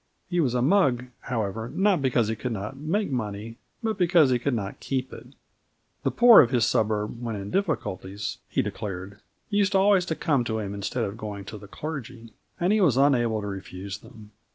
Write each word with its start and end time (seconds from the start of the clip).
He 0.31 0.39
was 0.39 0.55
a 0.55 0.63
mug, 0.63 1.05
however, 1.19 1.69
not 1.75 2.01
because 2.01 2.27
he 2.27 2.35
could 2.35 2.53
not 2.53 2.75
make 2.75 3.11
money, 3.11 3.59
but 3.83 3.99
because 3.99 4.31
he 4.31 4.39
could 4.39 4.55
not 4.55 4.79
keep 4.79 5.13
it. 5.13 5.27
The 6.01 6.09
poor 6.09 6.41
of 6.41 6.49
his 6.49 6.65
suburb, 6.65 7.21
when 7.21 7.35
in 7.35 7.51
difficulties, 7.51 8.39
he 8.49 8.63
declared, 8.63 9.19
used 9.51 9.75
always 9.75 10.05
to 10.05 10.15
come 10.15 10.43
to 10.45 10.57
him 10.57 10.73
instead 10.73 11.03
of 11.03 11.17
going 11.17 11.45
to 11.45 11.57
the 11.59 11.67
clergy, 11.67 12.33
and 12.59 12.73
he 12.73 12.81
was 12.81 12.97
unable 12.97 13.41
to 13.41 13.47
refuse 13.47 13.99
them. 13.99 14.31